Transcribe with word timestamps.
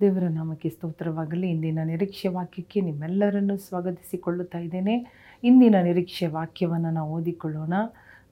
ದೇವರ 0.00 0.22
ನಾಮಕ್ಕೆ 0.22 0.68
ಸ್ತೋತ್ರವಾಗಲಿ. 0.68 1.50
ಇಂದಿನ 1.50 1.78
ನಿರೀಕ್ಷೆ 1.84 2.28
ವಾಕ್ಯಕ್ಕೆ 2.28 2.80
ನಿಮ್ಮೆಲ್ಲರನ್ನು 2.80 3.56
ಸ್ವಾಗತಿಸಿಕೊಳ್ಳುತ್ತಾ 3.56 4.58
ಇದ್ದೇನೆ. 4.58 5.06
ಇಂದಿನ 5.44 5.74
ನಿರೀಕ್ಷೆ 5.82 6.26
ವಾಕ್ಯವನ್ನು 6.26 6.90
ನಾವು 6.90 7.12
ಓದಿಕೊಳ್ಳೋಣ. 7.12 7.72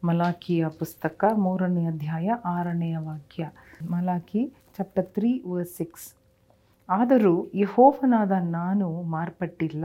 ಮಲಾಖಿಯ 0.04 0.68
ಪುಸ್ತಕ 0.68 1.24
ಮೂರನೇ 1.36 1.86
ಅಧ್ಯಾಯ 1.86 2.30
ಆರನೆಯ 2.44 2.98
ವಾಕ್ಯ. 2.98 3.50
Malachi 3.90 4.52
chapter 4.78 5.06
three 5.06 5.42
verse 5.46 5.76
six 5.76 6.14
ಆದರೂ 6.88 7.50
ಯಹೋವನಾದ 7.54 8.32
ನಾನು 8.40 9.02
ಮಾರ್ಪಟ್ಟಿಲ್ಲ. 9.02 9.84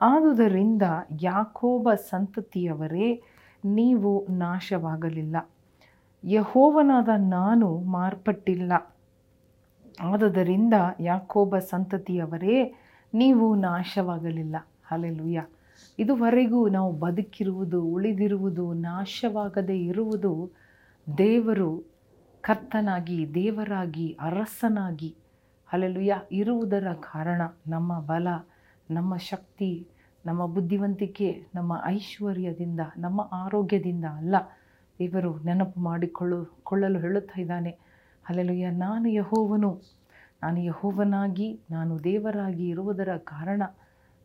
ಆದುದರಿಂದ 0.00 0.82
ಯಾಕೋಬ 1.22 1.94
ಸಂತತಿಯವರೇ, 1.94 3.22
ನೀವು 3.64 4.26
ನಾಶವಾಗಲಿಲ್ಲ. 4.30 5.36
ಯಹೋವನಾದ 6.24 7.08
ನಾನು 7.18 7.78
ಮಾರ್ಪಟ್ಟಿಲ್ಲ. 7.78 8.72
ಆದುದರಿಂದ 10.02 10.74
ಯಾಕೋಬ 11.00 11.58
ಸಂತತಿಯವರೇ, 11.58 12.74
ನೀವು 13.14 13.54
ನಾಶವಾಗಲಿಲ್ಲ. 13.54 14.56
ಅಲೆಲುಯ್ಯ 14.90 15.46
ಇದುವರೆಗೂ 15.98 16.68
ನಾವು 16.68 16.92
ಬದುಕಿರುವುದು, 16.92 17.84
ಉಳಿದಿರುವುದು, 17.84 18.72
ನಾಶವಾಗದೇ 18.72 19.78
ಇರುವುದು 19.78 20.50
ದೇವರು, 21.18 21.84
ಕರ್ತನಾಗಿ, 22.40 23.34
ದೇವರಾಗಿ, 23.34 24.16
ಅರಸನಾಗಿ. 24.20 25.16
ಅಲೆಲುಯ್ಯ 25.72 26.14
ಇರುವುದರ 26.32 26.92
ಕಾರಣ 26.92 27.42
ನಮ್ಮ 27.68 27.98
ಬಲ, 27.98 28.28
ನಮ್ಮ 28.90 29.16
ಶಕ್ತಿ, 29.16 29.88
ನಮ್ಮ 30.26 30.46
ಬುದ್ಧಿವಂತಿಕೆ, 30.46 31.46
ನಮ್ಮ 31.54 31.82
ಐಶ್ವರ್ಯದಿಂದ, 31.84 32.80
ನಮ್ಮ 32.98 33.20
ಆರೋಗ್ಯದಿಂದ 33.32 34.04
ಅಲ್ಲ. 34.04 34.34
ದೇವರು 34.98 35.38
ನೆನಪು 35.38 35.80
ಮಾಡಿಕೊಳ್ಳು, 35.80 36.60
ಕೊಳ್ಳಲು 36.62 36.98
ಹೇಳುತ್ತಾ 36.98 37.40
ಇದ್ದಾನೆ. 37.40 37.91
ಅಲ್ಲೆಲುಯ್ಯ 38.28 38.70
ನಾನು 38.70 39.08
ಯಹೋವನು, 39.08 39.70
ನಾನು 40.42 40.60
ಯಹೋವನಾಗಿ, 40.60 41.60
ನಾನು 41.70 42.04
ದೇವರಾಗಿ 42.04 42.68
ಇರುವುದರ 42.68 43.16
ಕಾರಣ. 43.16 43.62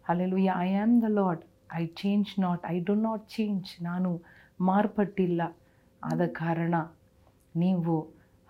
Hallelujah 0.10 0.54
I 0.58 0.74
am 0.74 1.02
the 1.02 1.04
Lord 1.10 1.42
I 1.76 1.86
change 1.86 2.40
not 2.40 2.62
I 2.70 2.80
do 2.80 2.96
not 2.96 3.30
change 3.30 3.84
ನಾನು 3.84 4.12
ಮಾರ್ಪಟ್ಟಿಲ್ಲ. 4.62 5.42
ಆದ 6.04 6.22
ಕಾರಣ 6.28 6.76
ನೀವು 7.56 7.96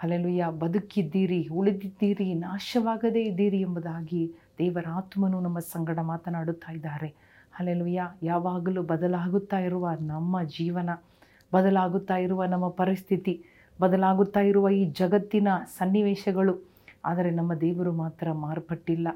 ಅಲ್ಲೆಲುಯ್ಯ 0.03 0.45
ಬದುಕಿದ್ದೀರಿ, 0.59 1.47
ಉಳಿದಿದ್ದೀರಿ, 1.47 2.33
ನಾಶವಾಗದೇ 2.33 3.21
ಇದ್ದೀರಿ 3.23 3.59
ಎಂಬುದಾಗಿ 3.61 4.33
ದೇವರ 4.59 4.87
ಆತ್ಮನು 4.95 5.39
ನಮ್ಮ 5.41 5.59
ಸಂಗಡ 5.59 5.99
ಮಾತನಾಡುತ್ತಾ 6.01 6.71
ಇದ್ದಾರೆ. 6.71 7.09
ಅಲ್ಲೆಲುಯ್ಯ 7.59 8.01
ಯಾವಾಗಲೂ 8.23 8.83
ಬದಲಾಗುತ್ತಾ 8.83 9.59
ಇರುವ 9.59 9.87
ನಮ್ಮ 9.99 10.43
ಜೀವನ, 10.43 10.89
ಬದಲಾಗುತ್ತಾ 11.53 12.17
ಇರುವ 12.17 12.43
ನಮ್ಮ 12.43 12.69
ಪರಿಸ್ಥಿತಿ 12.69 13.33
ಬದಲಾಗುತ್ತಾ 13.81 14.39
ಇರುವ 14.39 14.69
ಈ 14.69 14.85
ಜಗತ್ತಿನ 14.85 15.47
ಸನ್ನಿವೇಶಗಳು. 15.77 16.71
ಆದರೆ 17.05 17.31
ನಮ್ಮ 17.31 17.53
ದೇವರು 17.53 17.91
ಮಾತ್ರ 17.91 18.31
ಮಾರ್ಪಟ್ಟಿಲ್ಲ. 18.31 19.07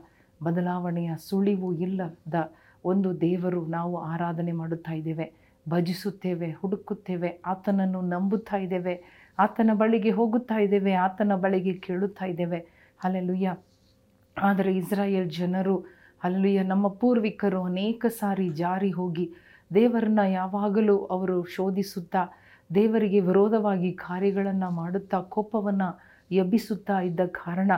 ಬದಲಾವಣೆಯ 0.44 1.12
ಸುಳಿವು 1.30 1.74
ಇಲ್ಲದ 1.74 2.34
ಒಂದು 2.86 3.22
ದೇವರು 3.22 3.66
ನಾವು 3.66 3.98
ಆರಾಧನೆ 3.98 4.52
ಮಾಡುತ್ತಾ 4.52 4.92
ಇದ್ದೇವೆ. 4.92 5.34
ಭಜಿಸುತ್ತೇವೆ, 5.70 6.52
ಹುಡುಕುತ್ತೇವೆ, 6.52 7.42
ಆತನನ್ನು 7.46 8.02
ನಂಬುತ್ತಾ 8.02 8.58
ಇದ್ದೇವೆ, 8.58 9.26
ಆತನ 9.40 9.70
ಬಳಿಗೆ 9.74 10.12
ಹೋಗುತ್ತಾ 10.12 10.60
ಇದ್ದೇವೆ, 10.60 10.94
ಆತನ 10.94 11.36
ಬಳಿಗೆ 11.36 11.74
ಕೇಳುತ್ತಾ 11.74 12.26
ಇದ್ದೇವೆ. 12.26 12.60
ಅಲ್ಲೆಲುಯ್ಯ 13.04 13.56
ಆದರೆ 14.38 14.76
ಇಸ್ರಾಯೇಲ್ 14.76 15.32
ಜನರು 15.32 15.86
ಅಲ್ಲೆಲುಯ್ಯ 16.24 16.64
ನಮ್ಮ 16.64 16.88
ಪೂರ್ವಿಕರು 16.88 17.64
ಅನೇಕ 17.64 18.06
ಸಾರಿ 18.06 18.50
ಜಾರಿ 18.50 18.92
ಹೋಗಿ 18.92 19.32
ದೇವರನ್ನ 19.74 20.20
ಯಾವಾಗಲೂ 20.20 20.98
ಅವರು 20.98 21.44
ಶೋಧಿಸುತ್ತಾ 21.44 22.20
ದೇವರಿಗೆ 22.76 23.20
ವಿರೋಧವಾಗಿ 23.20 23.94
ಕಾರ್ಯಗಳನ್ನು 23.94 24.72
ಮಾಡುತ್ತಾ 24.72 25.22
ಕೋಪವನ್ನು 25.22 26.00
ಎಬ್ಬಿಸುತ್ತಾ 26.32 27.00
ಇದ್ದ 27.00 27.20
ಕಾರಣ 27.20 27.72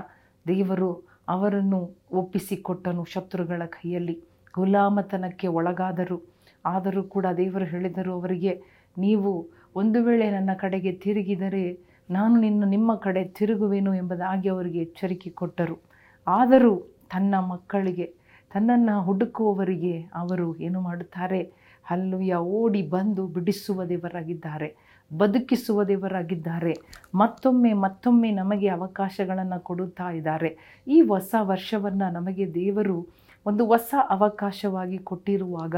ದೇವರು 0.47 1.03
ಅವರನ್ನು 1.27 1.91
ಒಪ್ಪಿಸಿಕೊಟ್ಟನು 2.11 3.03
ಶತ್ರುಗಳ 3.03 3.61
ಕೈಯಲ್ಲಿ. 3.65 4.23
ಗುಲಾಮತನಕ್ಕೆ 4.53 5.47
ಒಳಗಾದರು. 5.47 6.21
ಆದರೂ 6.65 7.03
ಕೂಡ 7.03 7.25
ದೇವರು 7.37 7.65
ಹೇಳಿದರು, 7.65 8.13
ಅವರಿಗೆ, 8.13 8.61
ನೀವು 8.97 9.47
ಒಂದು 9.75 10.03
ವೇಳೆ 10.03 10.31
ನನ್ನ 10.31 10.49
ಕಡೆಗೆ 10.57 10.91
ತಿರುಗಿದರೆ 10.91 11.79
ನಾನು 12.09 12.39
ನಿನ್ನ, 12.39 12.63
ನಿಮ್ಮ 12.63 12.95
ಕಡೆ 12.95 13.23
ತಿರುಗುವೆನು 13.23 13.93
ಎಂಬುದಾಗಿ 13.93 14.49
ಅವರಿಗೆ 14.49 14.79
ಎಚ್ಚರಿಕೆ 14.79 15.29
ಕೊಟ್ಟರು. 15.29 15.79
ಆದರೂ 16.27 16.77
ತನ್ನ 17.11 17.35
ಮಕ್ಕಳಿಗೆ, 17.39 18.13
ತನ್ನನ್ನು 18.53 19.01
ಹುಡುಕುವವರಿಗೆ 19.01 20.01
ಅವರು 20.13 20.57
ಏನು 20.57 20.81
ಮಾಡುತ್ತಾರೆ? 20.81 21.62
ಹಲ್ಲುಯ 21.89 22.33
ಓಡಿ 22.59 22.81
ಬಂದು 22.95 23.23
ಬಿಡಿಸುವ 23.27 23.85
ದೇವರಾಗಿದ್ದಾರೆ, 23.85 24.69
ಬದುಕಿಸುವ 25.11 25.83
ದೇವರಾಗಿದ್ದಾರೆ. 25.83 26.73
ಮತ್ತೊಮ್ಮೆ 27.15 27.71
ಮತ್ತೊಮ್ಮೆ 27.85 28.31
ನಮಗೆ 28.31 28.67
ಅವಕಾಶಗಳನ್ನು 28.67 29.59
ಕೊಡುತ್ತಾ 29.63 30.07
ಇದ್ದಾರೆ. 30.11 30.51
ಈ 30.87 30.97
ಹೊಸ 31.01 31.35
ವರ್ಷವನ್ನು 31.51 32.07
ನಮಗೆ 32.13 32.45
ದೇವರು 32.53 32.97
ಒಂದು 33.45 33.63
ಹೊಸ 33.65 33.93
ಅವಕಾಶವಾಗಿ 34.09 34.97
ಕೊಟ್ಟಿರುವಾಗ 34.97 35.75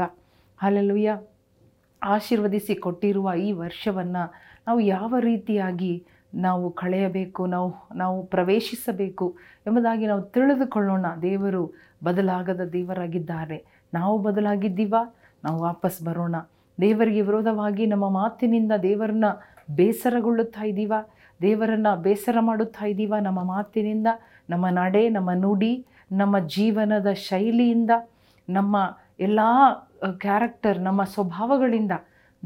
ಅಲ್ಲೆಲುಯ್ಯ 0.62 1.16
ಆಶೀರ್ವದಿಸಿ 2.02 2.74
ಕೊಟ್ಟಿರುವ 2.74 3.32
ಈ 3.46 3.52
ವರ್ಷವನ್ನು 3.52 4.22
ನಾವು 4.66 4.80
ಯಾವ 4.80 5.14
ರೀತಿಯಾಗಿ 5.18 5.92
ನಾವು 6.34 6.70
ಕಳೆಯಬೇಕು, 6.70 7.42
ನಾವು 7.46 7.68
ನಾವು 7.96 8.16
ಪ್ರವೇಶಿಸಬೇಕು 8.26 9.26
ಎಂಬುದಾಗಿ 9.66 10.06
ನಾವು 10.06 10.22
ತಿಳಿದುಕೊಳ್ಳೋಣ. 10.34 11.06
ದೇವರು 11.22 11.62
ಬದಲಾಗದ 12.04 12.62
ದೇವರಾಗಿದ್ದಾರೆ. 12.72 13.58
ನಾವು 13.94 14.16
ಬದಲಾಗಿದ್ದೀವ? 14.18 14.94
ನಾವು 15.46 15.62
ವಾಪಸ್ 15.62 16.02
ಬರೋಣ. 16.02 16.36
ದೇವರಿಗೆ 16.80 17.20
ವಿರೋಧವಾಗಿ 17.20 17.86
ನಮ್ಮ 17.86 18.08
ಮಾತಿನಿಂದ 18.08 18.72
ದೇವರನ್ನ 18.82 19.24
ಬೇಸರಗೊಳ್ಳುತ್ತಾ 19.74 20.64
ಇದ್ದೀವ? 20.64 20.92
ದೇವರನ್ನು 21.42 22.02
ಬೇಸರ 22.02 22.36
ಮಾಡುತ್ತಾ 22.40 22.86
ಇದ್ದೀವ? 22.86 23.14
ನಮ್ಮ 23.20 23.44
ಮಾತಿನಿಂದ, 23.44 24.06
ನಮ್ಮ 24.50 24.66
ನಡೆ, 24.68 25.08
ನಮ್ಮ 25.08 25.30
ನುಡಿ, 25.32 25.86
ನಮ್ಮ 26.12 26.38
ಜೀವನದ 26.38 27.12
ಶೈಲಿಯಿಂದ, 27.12 27.90
ನಮ್ಮ 28.48 28.98
ಎಲ್ಲ 29.20 29.40
ಕ್ಯಾರೆಕ್ಟರ್ 30.18 30.78
ನಮ್ಮ 30.78 31.04
ಸ್ವಭಾವಗಳಿಂದ 31.04 31.90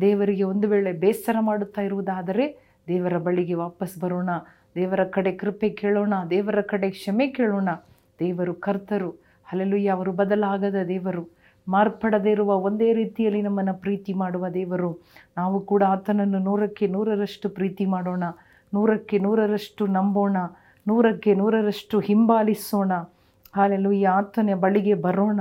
ದೇವರಿಗೆ 0.01 0.43
ಒಂದು 0.43 0.69
ವೇಳೆ 0.69 0.93
ಬೇಸರ 0.93 1.37
ಮಾಡುತ್ತಾ 1.41 1.83
ಇರುವುದಾದರೆ 1.83 2.77
ದೇವರ 2.89 3.19
ಬಳಿಗೆ 3.19 3.55
ವಾಪಸ್ 3.55 3.99
ಬರೋಣ. 3.99 4.31
ದೇವರ 4.75 5.05
ಕಡೆ 5.05 5.33
ಕೃಪೆ 5.33 5.69
ಕೇಳೋಣ. 5.69 6.15
ದೇವರ 6.31 6.61
ಕಡೆ 6.61 6.91
ಕ್ಷಮೆ 6.91 7.27
ಕೇಳೋಣ. 7.27 7.69
ದೇವರು 8.19 8.55
ಕರ್ತರು. 8.55 9.11
ಅಲ್ಲೆಲ್ಲೂ 9.53 9.97
ಅವರು 9.97 10.13
ಬದಲಾಗದ 10.13 10.77
ದೇವರು. 10.89 11.40
ಮಾರ್ಪಡದೇ 11.71 12.31
ಇರುವ 12.31 12.55
ಒಂದೇ 12.55 12.93
ರೀತಿಯಲ್ಲಿ 12.93 13.43
ನಮ್ಮನ್ನು 13.43 13.75
ಪ್ರೀತಿ 13.75 14.13
ಮಾಡುವ 14.13 14.49
ದೇವರು. 14.49 14.99
ನಾವು 15.37 15.61
ಕೂಡ 15.61 15.83
ಆತನನ್ನು 15.83 16.39
ನೂರಕ್ಕೆ 16.39 16.87
ನೂರರಷ್ಟು 16.87 17.49
ಪ್ರೀತಿ 17.49 17.87
ಮಾಡೋಣ. 17.87 18.25
ನೂರಕ್ಕೆ 18.75 19.19
ನೂರರಷ್ಟು 19.19 19.87
ನಂಬೋಣ. 19.87 20.37
ನೂರಕ್ಕೆ 20.89 21.35
ನೂರರಷ್ಟು 21.35 21.99
ಹಿಂಬಾಲಿಸೋಣ. 21.99 22.93
ಹಾಲೆಲುಯ್ಯ, 23.57 24.09
ಆತನ 24.09 24.51
ಬಳಿಗೆ 24.55 24.95
ಬರೋಣ. 24.95 25.41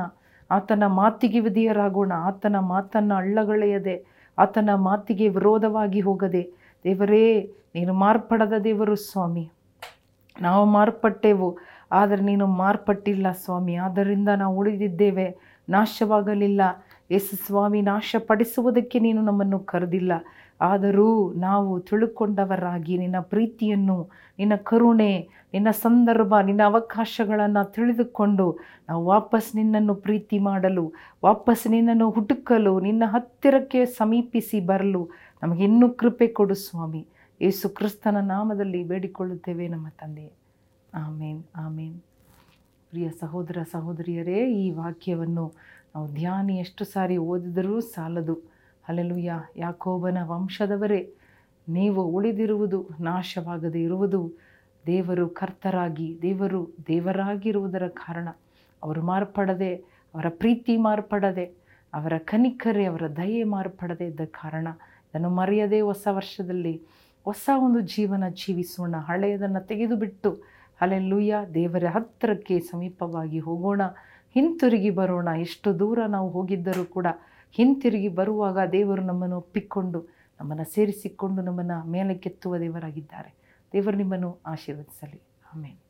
ಆತನ 0.51 0.83
ಮಾತಿಗೆ 0.85 1.39
ವಿಧಿಯರಾಗೋಣ. 1.39 2.11
ಆತನ 2.15 2.55
ಮಾತನ್ನು 2.59 3.15
ಅಳ್ಳಗಳೆಯದೆ, 3.15 4.05
ಆತನ 4.39 4.69
ಮಾತಿಗೆ 4.75 5.29
ವಿರೋಧವಾಗಿ 5.29 5.99
ಹೋಗದೆ. 5.99 6.51
ದೇವರೇ, 6.83 7.51
ನೀನು 7.75 7.93
ಮಾರ್ಪಡದ 7.93 8.53
ದೇವರು 8.63 8.95
ಸ್ವಾಮಿ. 8.95 9.51
ನಾವು 10.41 10.65
ಮಾರ್ಪಟ್ಟೆವು, 10.65 11.57
ಆದರೆ 11.91 12.21
ನೀನು 12.21 12.47
ಮಾರ್ಪಟ್ಟಿಲ್ಲ 12.47 13.31
ಸ್ವಾಮಿ. 13.31 13.75
ಆದ್ದರಿಂದ 13.75 14.29
ನಾವು 14.29 14.57
ಉಳಿದಿದ್ದೇವೆ. 14.57 15.48
ನಾಶವಾಗಲಿಲ್ಲ. 15.69 16.61
ಯೇಸು 17.11 17.45
ಸ್ವಾಮಿ, 17.45 17.81
ನಾಶಪಡಿಸುವುದಕ್ಕೆ 17.81 18.99
ನೀನು 18.99 19.21
ನಮ್ಮನ್ನು 19.21 19.59
ಕರೆದಿಲ್ಲ. 19.59 20.11
ಆದರೂ 20.61 21.33
ನಾವು 21.33 21.79
ತಿಳುಕೊಂಡವರಾಗಿ 21.79 22.97
ನಿನ್ನ 22.97 23.15
ಪ್ರೀತಿಯನ್ನು, 23.19 24.09
ನಿನ್ನ 24.39 24.55
ಕರುಣೆ, 24.55 25.29
ನಿನ್ನ 25.53 25.71
ಸಂದರ್ಭ, 25.71 26.33
ನಿನ್ನ 26.39 26.61
ಅವಕಾಶಗಳನ್ನು 26.65 27.71
ತಿಳಿದುಕೊಂಡು 27.71 28.57
ನಾವು 28.89 29.05
ವಾಪಸ್ 29.05 29.55
ನಿನ್ನನ್ನು 29.55 29.95
ಪ್ರೀತಿ 29.95 30.39
ಮಾಡಲು, 30.39 30.93
ವಾಪಸ್ 31.25 31.67
ನಿನ್ನನ್ನು 31.67 32.09
ಹುಡುಕಲು, 32.09 32.79
ನಿನ್ನ 32.79 33.03
ಹತ್ತಿರಕ್ಕೆ 33.05 33.85
ಸಮೀಪಿಸಿ 33.85 34.59
ಬರಲು 34.59 35.09
ನಮಗೆ 35.43 35.63
ಇನ್ನೂ 35.63 35.89
ಕೃಪೆ 35.89 36.27
ಕೊಡು 36.27 36.55
ಸ್ವಾಮಿ. 36.55 37.07
ಯೇಸು 37.41 37.69
ಕ್ರಿಸ್ತನ 37.69 38.17
ನಾಮದಲ್ಲಿ 38.19 38.83
ಬೇಡಿಕೊಳ್ಳುತ್ತೇವೆ 38.83 39.67
ನಮ್ಮ 39.67 39.87
ತಂದೆ. 39.89 40.31
ಆಮೇನ್ 40.93 41.43
ಆಮೇನ್. 41.55 42.01
ಪ್ರಿಯ 42.89 43.09
ಸಹೋದರ 43.09 43.57
ಸಹೋದರಿಯರೇ, 43.71 44.51
ಈ 44.51 44.71
ವಾಕ್ಯವನ್ನು 44.71 45.53
ನಾವು 45.95 46.07
ಧ್ಯಾನಿ 46.13 46.57
ಎಷ್ಟು 46.57 46.85
ಸಾರಿ 46.85 47.17
ಓದಿದರೂ 47.17 47.79
ಸಾಲದು. 47.79 48.33
ಅಲ್ಲೆಲುಯ್ಯ 48.87 49.33
ಯಾಕೋಬನ 49.55 50.17
ವಂಶದವರೇ, 50.23 51.13
ನೀವು 51.69 52.03
ಉಳಿದಿರುವುದು 52.03 52.89
ನಾಶವಾಗದೇ 52.99 53.81
ಇರುವುದು. 53.81 54.33
ದೇವರು 54.87 55.29
ಕರ್ತರಾಗಿ, 55.29 56.19
ದೇವರು 56.21 56.75
ದೇವರಾಗಿರುವುದರ 56.87 57.87
ಕಾರಣ. 57.87 58.27
ಅವರು 58.83 59.01
ಮಾರ್ಪಡದೆ, 59.01 59.75
ಅವರ 60.13 60.25
ಪ್ರೀತಿ 60.29 60.77
ಮಾರ್ಪಡದೆ, 60.77 61.45
ಅವರ 61.93 62.13
ಕನಿಕರೆ, 62.17 62.85
ಅವರ 62.85 63.07
ದಯೆ 63.17 63.43
ಮಾರ್ಪಡದೆ 63.43 64.05
ಇದ್ದ 64.05 64.21
ಕಾರಣ. 64.25 64.67
ಇದನ್ನು 65.09 65.29
ಮರೆಯದೆ 65.29 65.81
ಹೊಸ 65.81 66.07
ವರ್ಷದಲ್ಲಿ 66.11 66.81
ಹೊಸ 67.25 67.49
ಒಂದು 67.57 67.79
ಜೀವನ 67.79 68.23
ಜೀವಿಸೋಣ. 68.29 68.95
ಹಳೆಯದನ್ನು 68.95 69.67
ತೆಗೆದುಬಿಟ್ಟು 69.67 70.58
ಅಲ್ಲೆಲ್ಲೂಯ್ಯ 70.81 71.35
ದೇವರ 71.53 71.83
ಹತ್ತಿರಕ್ಕೆ 71.93 72.59
ಸಮೀಪವಾಗಿ 72.59 73.39
ಹೋಗೋಣ. 73.39 73.81
ಹಿಂತಿರುಗಿ 74.33 74.89
ಬರೋಣ. 74.89 75.27
ಎಷ್ಟು 75.39 75.79
ದೂರ 75.79 76.05
ನಾವು 76.07 76.29
ಹೋಗಿದ್ದರೂ 76.29 76.85
ಕೂಡ 76.85 77.07
ಹಿಂತಿರುಗಿ 77.51 78.07
ಬರುವಾಗ 78.07 78.57
ದೇವರು 78.71 79.01
ನಮ್ಮನ್ನು 79.01 79.37
ಒಪ್ಪಿಕೊಂಡು 79.37 80.05
ನಮ್ಮನ್ನು 80.39 80.73
ಸೇರಿಸಿಕೊಂಡು 80.73 81.41
ನಮ್ಮನ್ನು 81.41 81.87
ಮೇಲಕ್ಕೆತ್ತುವ 81.89 82.57
ದೇವರಾಗಿದ್ದಾರೆ. 82.57 83.33
ದೇವರು 83.73 83.97
ನಿಮ್ಮನ್ನು 83.97 84.39
ಆಶೀರ್ವದಿಸಲಿ. 84.45 85.21
ಆಮೇಲೆ 85.55 85.88